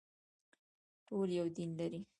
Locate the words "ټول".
1.07-1.27